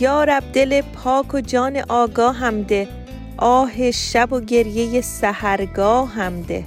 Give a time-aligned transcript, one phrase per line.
[0.00, 2.88] یارب دل پاک و جان آگاه هم ده.
[3.36, 6.64] آه شب و گریه سهرگاه هم ده.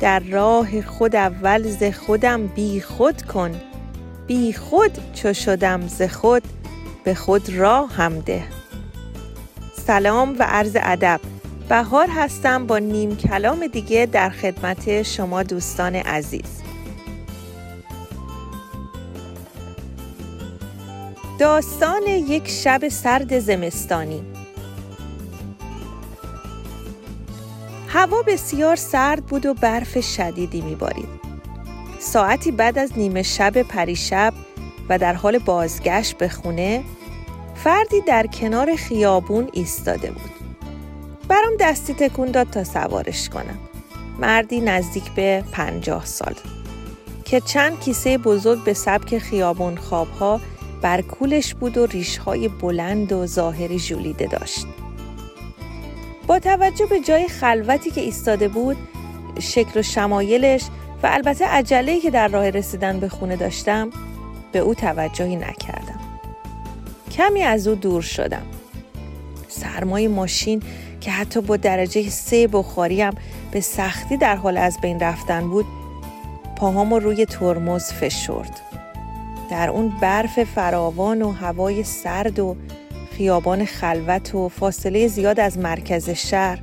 [0.00, 3.60] در راه خود اول ز خودم بی خود کن.
[4.26, 6.42] بی خود چو شدم ز خود
[7.04, 8.42] به خود راه هم ده.
[9.86, 11.20] سلام و عرض ادب.
[11.68, 16.59] بهار هستم با نیم کلام دیگه در خدمت شما دوستان عزیز.
[21.40, 24.22] داستان یک شب سرد زمستانی
[27.88, 31.08] هوا بسیار سرد بود و برف شدیدی میبارید.
[31.98, 34.34] ساعتی بعد از نیمه شب پریشب
[34.88, 36.84] و در حال بازگشت به خونه
[37.54, 40.30] فردی در کنار خیابون ایستاده بود.
[41.28, 43.58] برام دستی تکون داد تا سوارش کنم.
[44.18, 46.34] مردی نزدیک به پنجاه سال
[47.24, 50.40] که چند کیسه بزرگ به سبک خیابون خوابها
[50.82, 54.66] بر کولش بود و ریشهای بلند و ظاهری ژولیده داشت.
[56.26, 58.76] با توجه به جای خلوتی که ایستاده بود،
[59.40, 60.62] شکل و شمایلش
[61.02, 63.90] و البته عجله‌ای که در راه رسیدن به خونه داشتم،
[64.52, 66.00] به او توجهی نکردم.
[67.12, 68.46] کمی از او دور شدم.
[69.48, 70.62] سرمای ماشین
[71.00, 73.12] که حتی با درجه سه بخاریم
[73.52, 75.66] به سختی در حال از بین رفتن بود،
[76.56, 78.60] پاهامو روی ترمز فشرد.
[79.50, 82.56] در اون برف فراوان و هوای سرد و
[83.16, 86.58] خیابان خلوت و فاصله زیاد از مرکز شهر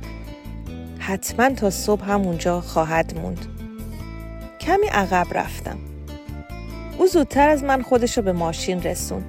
[0.98, 3.46] حتما تا صبح همونجا خواهد موند.
[4.60, 5.78] کمی عقب رفتم.
[6.98, 9.24] او زودتر از من خودش رو به ماشین رسون.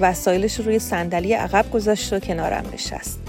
[0.00, 3.20] وسایلش رو روی صندلی عقب گذاشت و کنارم نشست.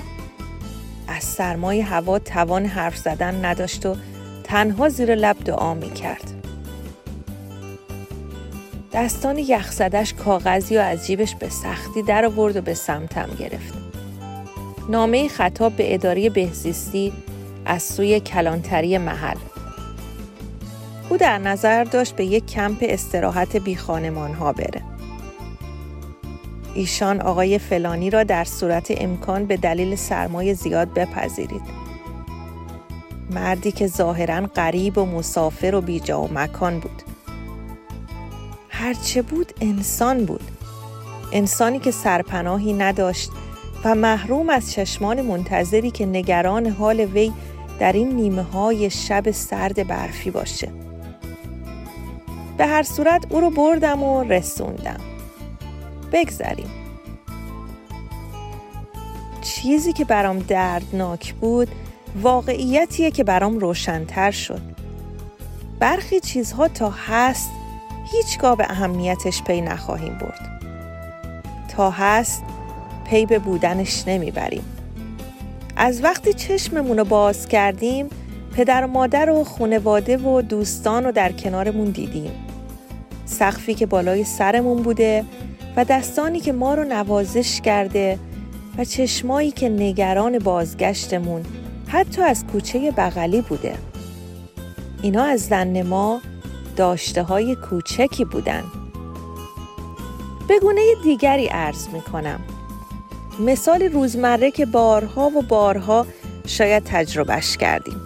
[1.07, 3.95] از سرمای هوا توان حرف زدن نداشت و
[4.43, 6.38] تنها زیر لب دعا می کرد.
[8.99, 13.73] دستان یخزدش کاغذی و از جیبش به سختی در آورد و به سمتم گرفت.
[14.89, 17.13] نامه خطاب به اداره بهزیستی
[17.65, 19.37] از سوی کلانتری محل.
[21.09, 24.81] او در نظر داشت به یک کمپ استراحت بی خانمان ها بره.
[26.73, 31.63] ایشان آقای فلانی را در صورت امکان به دلیل سرمای زیاد بپذیرید.
[33.31, 37.08] مردی که ظاهرا غریب و مسافر و بیجا و مکان بود.
[38.79, 40.43] هرچه بود انسان بود.
[41.31, 43.31] انسانی که سرپناهی نداشت
[43.83, 47.31] و محروم از چشمان منتظری که نگران حال وی
[47.79, 50.71] در این نیمه های شب سرد برفی باشه.
[52.57, 54.99] به هر صورت او رو بردم و رسوندم.
[56.11, 56.71] بگذریم.
[59.41, 61.67] چیزی که برام دردناک بود
[62.21, 64.61] واقعیتیه که برام روشنتر شد.
[65.79, 67.58] برخی چیزها تا هست
[68.11, 70.61] هیچگاه به اهمیتش پی نخواهیم برد.
[71.67, 72.43] تا هست
[73.05, 74.63] پی به بودنش نمی‌بریم.
[75.75, 78.09] از وقتی چشممون رو باز کردیم
[78.55, 82.31] پدر و مادر و خونواده و دوستان رو در کنارمون دیدیم.
[83.25, 85.25] سقفی که بالای سرمون بوده
[85.75, 88.19] و دستانی که ما رو نوازش کرده
[88.77, 91.45] و چشمایی که نگران بازگشتمون
[91.87, 93.73] حتی از کوچه بغلی بوده.
[95.01, 96.21] اینا از زن ما
[96.79, 98.63] داشته های کوچکی بودن.
[100.47, 102.39] به گونه دیگری عرض می کنم.
[103.39, 106.05] مثال روزمره که بارها و بارها
[106.47, 108.01] شاید تجربهش کردیم.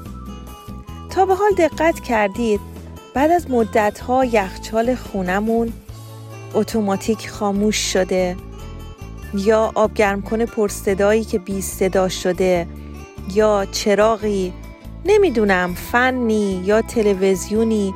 [1.09, 2.59] تا به حال دقت کردید
[3.13, 5.73] بعد از مدتها یخچال خونمون
[6.53, 8.35] اتوماتیک خاموش شده
[9.33, 12.67] یا آبگرم کنه پرصدایی که بی صدا شده
[13.33, 14.53] یا چراغی
[15.05, 17.93] نمی‌دونم فنی یا تلویزیونی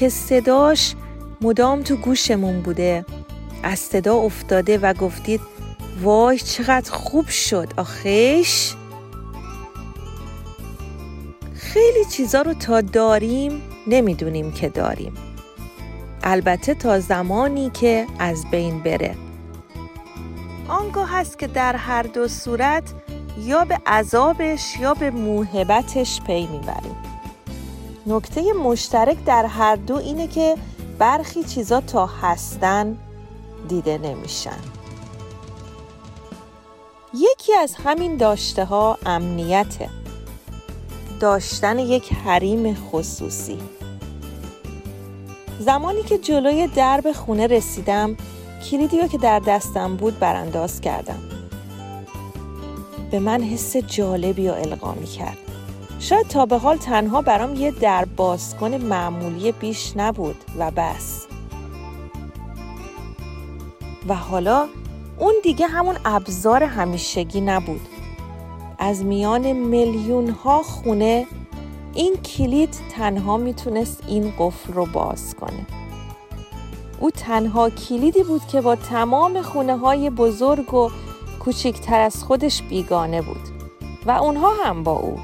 [0.00, 0.94] که صداش
[1.40, 3.04] مدام تو گوشمون بوده.
[3.62, 5.40] از صدا افتاده و گفتید
[6.02, 8.74] وای چقدر خوب شد آخیش؟
[11.54, 15.14] خیلی چیزا رو تا داریم نمی‌دونیم که داریم.
[16.22, 19.14] البته تا زمانی که از بین بره.
[20.68, 22.94] آنگاه هست که در هر دو صورت
[23.38, 26.96] یا به عذابش یا به موهبتش پی می‌بریم.
[28.10, 30.56] نکته مشترک در هر دو اینه که
[30.98, 32.96] برخی چیزا تا هستن
[33.68, 34.58] دیده نمیشن.
[37.14, 39.88] یکی از همین داشته ها امنیته.
[41.20, 43.58] داشتن یک حریم خصوصی.
[45.58, 48.16] زمانی که جلوی درب خونه رسیدم
[48.70, 51.18] کلیدی رو که در دستم بود برانداز کردم.
[53.10, 55.49] به من حس جالبی و القا کرد
[56.00, 61.26] شاید تا به حال تنها برام یه در بازکن معمولی بیش نبود و بس.
[64.08, 64.68] و حالا
[65.18, 67.80] اون دیگه همون ابزار همیشگی نبود.
[68.78, 71.26] از میان میلیون ها خونه
[71.94, 75.66] این کلید تنها می‌تونست این قفل رو باز کنه.
[77.00, 80.90] او تنها کلیدی بود که با تمام خونه های بزرگ و
[81.40, 83.48] کوچکتر از خودش بیگانه بود.
[84.06, 85.18] و اونها هم با او.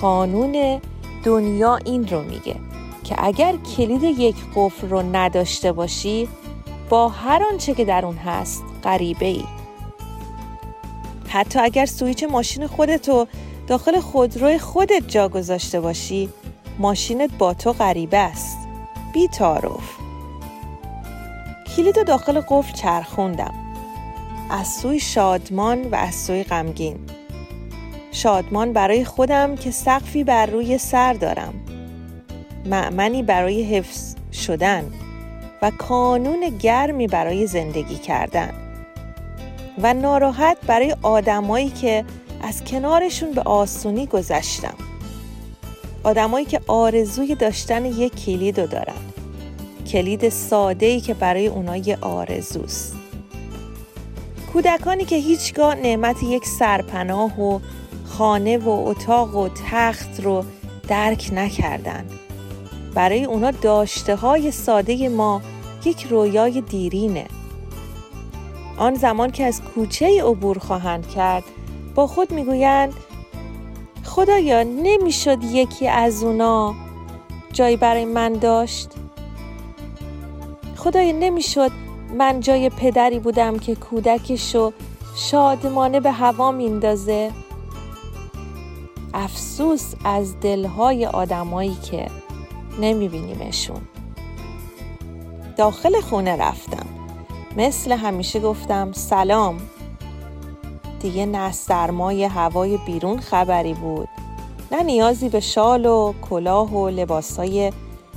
[0.00, 0.80] قانون
[1.24, 2.56] دنیا این رو میگه
[3.04, 6.28] که اگر کلید یک قفل رو نداشته باشی
[6.88, 9.44] با هر آنچه که در اون هست غریبه ای
[11.28, 13.26] حتی اگر سویچ ماشین خودتو
[13.66, 16.28] داخل خودروی خودت جا گذاشته باشی
[16.78, 18.58] ماشینت با تو غریبه است.
[19.12, 19.90] بی تعارف
[21.76, 23.54] کلید داخل قفل چرخوندم.
[24.50, 26.98] از سوی شادمان و از سوی غمگین.
[28.12, 31.54] شادمان برای خودم که سقفی بر روی سر دارم.
[32.66, 34.84] معمنی برای حفظ شدن
[35.62, 38.50] و کانون گرمی برای زندگی کردن.
[39.82, 42.04] و ناراحت برای آدمایی که
[42.42, 44.74] از کنارشون به آسونی گذشتم.
[46.02, 48.94] آدمایی که آرزوی داشتن یک کلید رو دارن.
[49.86, 52.96] کلید ساده ای که برای اونا یه آرزوست.
[54.52, 57.58] کودکانی که هیچگاه نعمت یک سرپناه و
[58.18, 60.44] خانه و اتاق و تخت رو
[60.88, 62.06] درک نکردن.
[62.94, 65.42] برای اونا داشته های ساده ما
[65.84, 67.26] یک رویای دیرینه.
[68.78, 71.44] آن زمان که از کوچه عبور خواهند کرد
[71.94, 72.94] با خود می‌گویند
[74.04, 76.74] خدایا نمی‌شد یکی از اونا
[77.52, 78.88] جایی برای من داشت؟
[80.76, 81.70] خدایا نمی‌شد
[82.18, 84.72] من جای پدری بودم که کودکشو
[85.16, 87.30] شادمانه به هوا میندازه
[89.18, 92.06] افسوس از دلهای آدمایی که
[92.80, 93.80] نمیبینیمشون.
[95.56, 96.86] داخل خونه رفتم.
[97.56, 99.58] مثل همیشه گفتم سلام.
[101.00, 104.08] دیگه نه سرمای هوای بیرون خبری بود.
[104.72, 107.72] نه نیازی به شال و کلاه و لباسای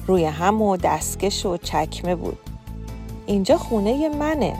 [0.07, 2.37] روی هم و دستکش و چکمه بود.
[3.25, 4.55] اینجا خونه منه.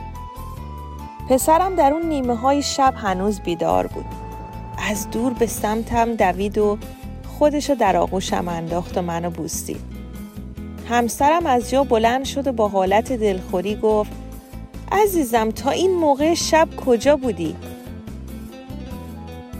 [1.29, 4.20] پسرم در اون نیمه های شب هنوز بیدار بود.
[4.89, 6.77] از دور به سمتم دوید و
[7.27, 9.81] خودشو در آغوشم انداخت و منو بوستید
[10.89, 14.11] همسرم از جا بلند شد و با حالت دلخوری گفت
[14.91, 17.55] عزیزم تا این موقع شب کجا بودی؟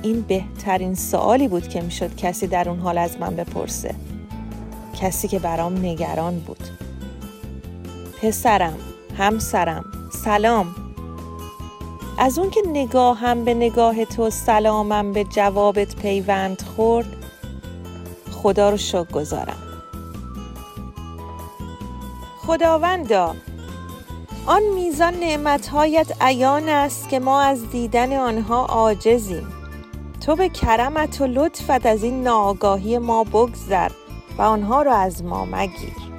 [0.04, 3.96] این بهترین سوالی بود که می‌شد کسی در اون حال از من بپرسه.
[5.02, 6.64] کسی که برام نگران بود.
[8.22, 8.78] پسرم
[9.18, 9.86] همسرم
[10.24, 10.81] سلام.
[12.24, 17.08] از اون که نگاهم به نگاه تو سلامم به جوابت پیوند خورد
[18.32, 19.58] خدا رو شکر گذارم.
[22.38, 23.36] خداوندا
[24.46, 29.48] آن میزان نعمتهایت عیان است که ما از دیدن آنها عاجزیم.
[30.26, 33.92] تو به کرمت و لطفت از این ناآگاهی ما بگذر
[34.38, 36.11] و آنها را از ما مگیر.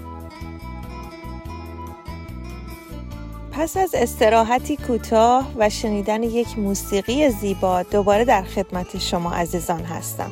[3.53, 10.31] پس از استراحتی کوتاه و شنیدن یک موسیقی زیبا دوباره در خدمت شما عزیزان هستم.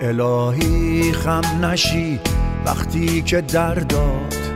[0.00, 2.20] الهی خم نشی
[2.66, 4.47] وقتی که درداد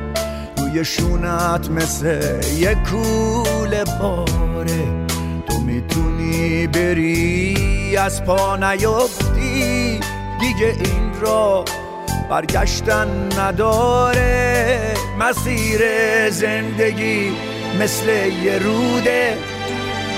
[0.73, 2.21] روی شونت مثل
[2.57, 5.07] یه کول باره.
[5.49, 10.01] تو می‌تونی بری از پا نیفتی.
[10.41, 11.65] دیگه این را
[12.31, 14.79] برگشتن نداره.
[15.19, 15.81] مسیر
[16.31, 17.33] زندگی
[17.81, 18.09] مثل
[18.45, 19.39] یه روده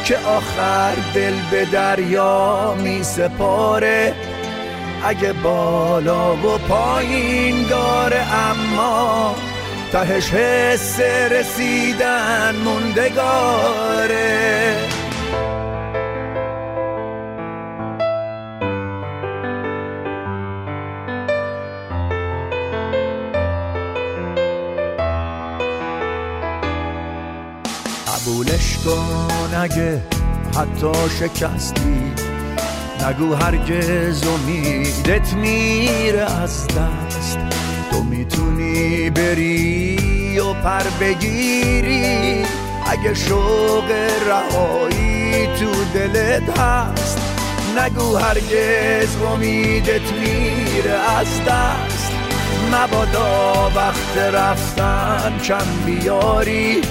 [0.04, 4.14] که آخر دل به دریا می سپاره.
[5.04, 9.34] اگه بالا و پایین داره اما
[9.94, 14.24] تهش حس رسیدن موندگاره.
[28.06, 30.02] قبولش کن اگه
[30.56, 32.12] حتی شکستی.
[33.08, 37.53] نگو هرگز امیدت میره از دست.
[37.94, 42.46] تو می‌تونی بری و پر بگیری.
[42.86, 43.90] اگه شوق
[44.26, 47.18] رهایی تو دلت هست
[47.78, 52.12] نگو هرگز امیدت میره از دست.
[52.72, 56.82] مبادا وقت رفتن کم بیاری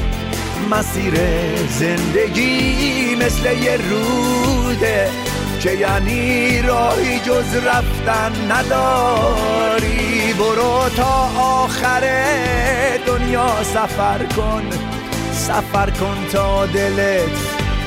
[0.71, 1.13] مسیر
[1.69, 5.22] زندگی مثل یه روده.
[5.63, 10.33] که یعنی راهی جز رفتن نداری.
[10.33, 12.01] برو تا آخر
[13.07, 14.63] دنیا سفر کن
[15.31, 17.37] سفر کن تا دلت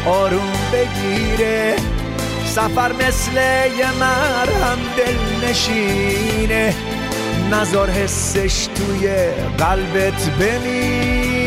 [0.06, 1.76] آروم بگیره.
[2.46, 3.32] سفر مثل
[3.78, 6.74] یه مرهم دل نشینه.
[7.52, 9.08] نظر حسش توی
[9.58, 11.45] قلبت بمیره.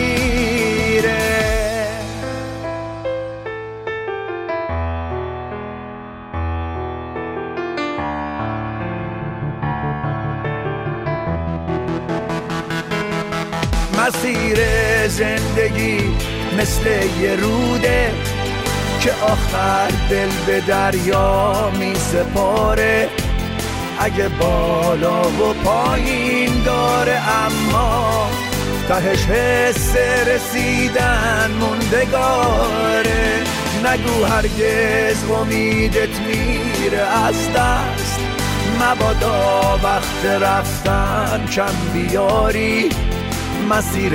[14.10, 14.58] مسیر
[15.08, 16.00] زندگی
[16.58, 16.86] مثل
[17.22, 18.12] یه روده
[19.02, 23.10] که آخر دل به دریا می سپاره.
[24.00, 28.30] اگه بالا و پایین داره اما
[28.88, 29.96] تهش حس
[30.28, 33.44] رسیدن موندگاره.
[33.86, 38.20] نگو هرگز امیدت میره از دست.
[38.82, 42.90] مبادا وقت رفتن کم بیاری.
[43.62, 44.14] مسیر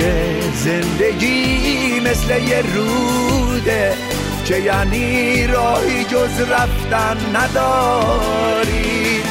[0.53, 3.93] زندگی مثل یه روده
[4.45, 9.21] که یعنی راهی جز رفتن نداری.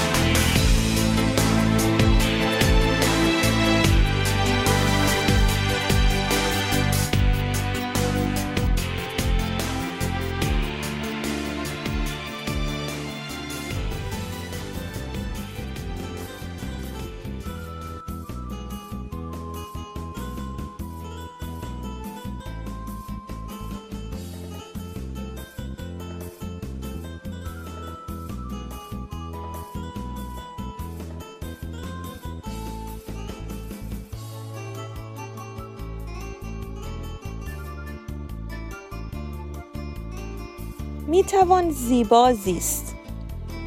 [41.06, 42.94] می توان زیبا زیست.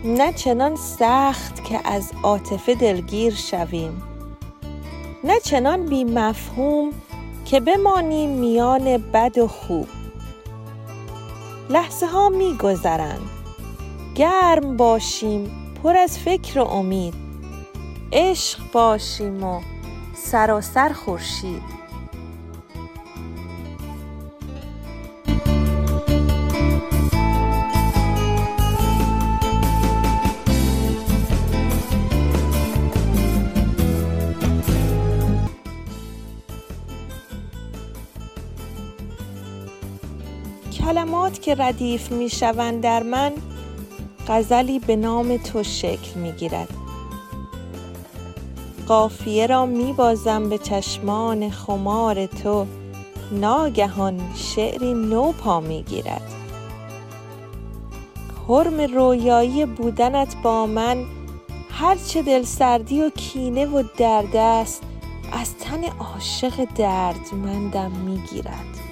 [0.05, 4.03] نه چنان سخت که از عاطفه دلگیر شویم.
[5.23, 6.91] نه چنان بی مفهوم
[7.45, 9.87] که بمانیم میان بد و خوب.
[11.69, 13.29] لحظه ها می گذرند
[14.15, 15.51] گرم باشیم
[15.83, 17.13] پر از فکر و امید.
[18.13, 19.61] عشق باشیم و
[20.15, 21.86] سراسر خورشید.
[40.97, 43.33] کلمات که ردیف می شوند در من
[44.27, 46.69] غزلی به نام تو شکل می گیرد
[48.87, 52.65] قافیه را می بازم به چشمان خمار تو
[53.31, 56.33] ناگهان شعری نو پا می گیرد
[58.47, 61.05] حرم رویایی بودنت با من
[61.71, 64.83] هرچه دل سردی و کینه و درد است
[65.31, 68.86] از تن عاشق دردمندم می گیرد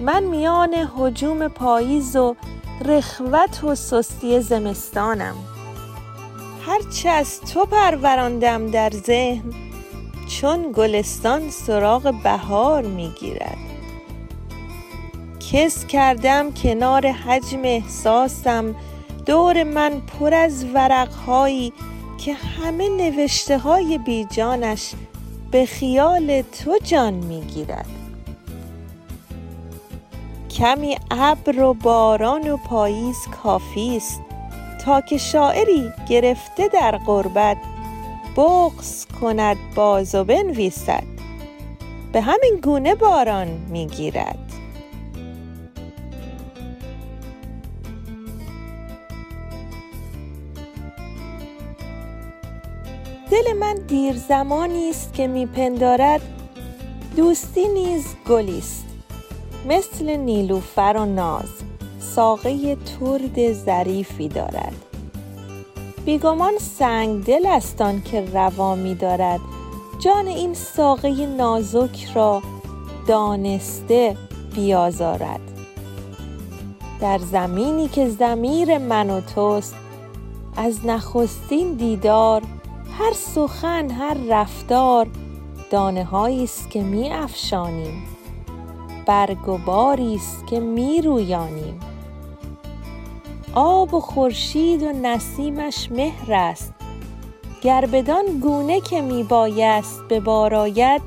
[0.00, 2.36] من میان حجوم پاییز و
[2.84, 5.34] رخوت و سستی زمستانم.
[6.66, 9.52] هرچه از تو پروراندم در ذهن
[10.28, 13.58] چون گلستان سراغ بهار می‌گیرد.
[15.52, 18.74] کس کردم کنار حجم احساسم
[19.26, 21.72] دور من پر از ورقهایی
[22.18, 24.92] که همه نوشته های بیجانش
[25.50, 28.03] به خیال تو جان می‌گیرد.
[30.54, 34.20] کمی ابر و باران و پاییز کافی است.
[34.84, 37.56] تا که شاعری گرفته در غربت
[38.36, 41.04] بغض کند باز و بنویسد.
[42.12, 44.38] به همین گونه باران می‌گیرد.
[53.30, 56.20] دل من دیر زمانی است که میپندارد.
[57.16, 58.93] دوستی نیز گلی است.
[59.68, 61.48] مثل نیلوفر و ناز
[62.00, 64.74] ساقه ترد ظریفی دارد.
[66.04, 69.40] بیگمان سنگ دل استان که روا می دارد.
[69.98, 72.42] جان این ساقه نازک را
[73.08, 74.16] دانسته
[74.54, 75.40] بیازارد.
[77.00, 79.74] در زمینی که زمیر من و توست
[80.56, 82.42] از نخستین دیدار
[82.98, 85.06] هر سخن هر رفتار
[85.70, 88.13] دانه است که می افشانیم.
[89.06, 91.80] برگ و باری است که می رویانیم
[93.54, 96.74] آب و خورشید و نسیمش مهر است.
[97.62, 101.02] گر بدان گونه که می بایست به بار آید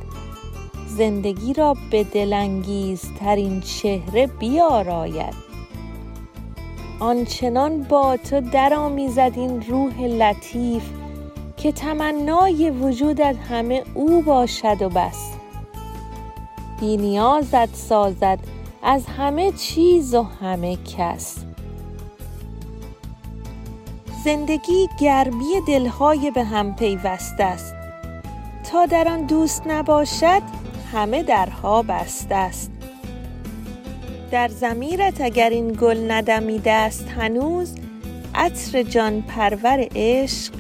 [0.88, 5.48] زندگی را به دلانگیزترین چهره بیاراید.
[7.00, 10.84] آنچنان با تو درآمیزد این روح لطیف
[11.58, 15.37] که تمنای وجودت همه او باشد و بس.
[16.80, 18.40] بی نیازت سازد
[18.84, 21.38] از همه چیز و همه کس.
[24.24, 27.74] زندگی گرمی دلهای به هم پیوسته است.
[28.72, 30.42] تا در آن دوست نباشد
[30.94, 32.72] همه درها بسته است.
[34.32, 37.76] در زمیرت اگر این گل ندمیده است هنوز
[38.36, 40.54] عطر جان پرور عشق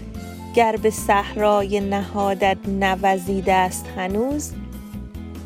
[0.55, 4.51] گر به صحرای نهادت نوزیده است هنوز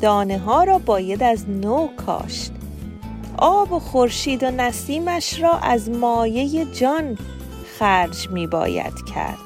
[0.02, 2.52] دانه ها را باید از نو کاشت.
[3.38, 7.18] آب و خورشید و نسیمش را از مایه جان
[7.78, 9.38] خرج می باید کرد.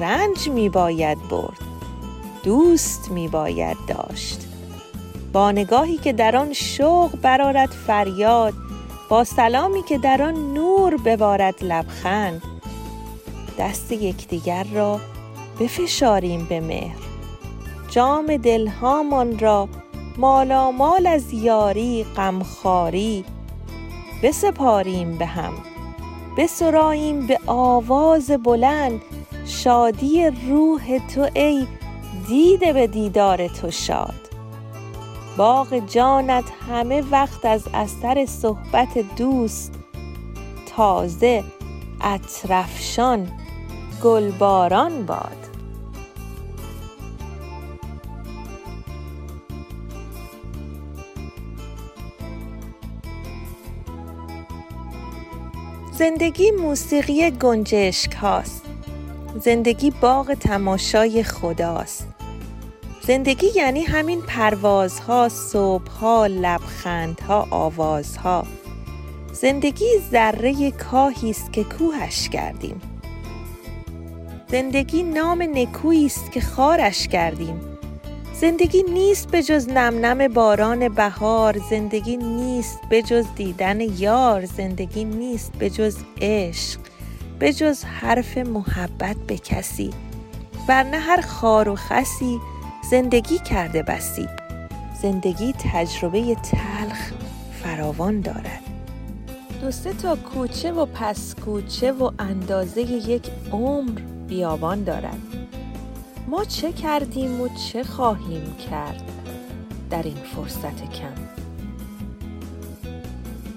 [0.00, 1.58] رنج می باید برد.
[2.42, 4.40] دوست می باید داشت.
[5.32, 8.54] با نگاهی که در آن شوق برارد فریاد
[9.08, 12.42] با سلامی که در آن نور ببارد لبخند
[13.58, 15.00] دست یکدیگر را
[15.60, 17.03] بفشاریم به مهر.
[17.94, 19.68] جام دلهامان را
[20.18, 23.24] مالامال از یاری غمخواری
[24.22, 25.52] بسپاریم به هم
[26.38, 29.00] بسراییم به آواز بلند
[29.46, 31.66] شادی روح تو ای
[32.28, 34.30] دیده به دیدار تو شاد.
[35.36, 39.74] باغ جانت همه وقت از اثر صحبت دوست
[40.76, 41.44] تازه
[42.00, 43.28] اطرفشان
[44.02, 45.53] گلباران باد.
[55.98, 58.64] زندگی موسیقی گنجشک هاست.
[59.40, 62.08] زندگی باغ تماشای خداست.
[63.02, 68.46] زندگی یعنی همین پروازها، صبحها، لبخندها، آوازها.
[69.32, 72.80] زندگی ذره کاهی است که کوهش کردیم.
[74.50, 77.73] زندگی نام نکویی است که خارش کردیم.
[78.44, 85.04] زندگی نیست به جز نم نم باران بهار زندگی نیست به جز دیدن یار زندگی
[85.04, 86.80] نیست به جز عشق
[87.38, 89.90] به جز حرف محبت به کسی.
[90.68, 92.40] ورنه هر خار و خسی
[92.90, 94.28] زندگی کرده بسی.
[95.02, 97.12] زندگی تجربه تلخ
[97.62, 98.62] فراوان دارد.
[99.60, 105.43] دو سه تا کوچه و پس کوچه و اندازه یک عمر بیابان دارد.
[106.34, 109.02] ما چه کردیم و چه خواهیم کرد
[109.90, 111.14] در این فرصت کم؟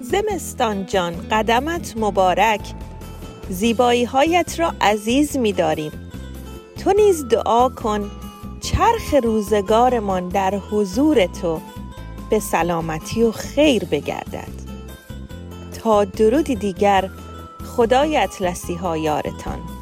[0.02, 2.74] زمستان جان قدمت مبارک.
[3.50, 5.92] زیبایی هایت را عزیز می داریم
[6.84, 8.12] تو نیز دعا کن
[8.62, 11.62] چرخ روزگارمان در حضور تو
[12.30, 14.54] به سلامتی و خیر بگردد.
[15.84, 17.10] تا درودی دیگر
[17.66, 19.77] خدای اطلسی ها یارتان.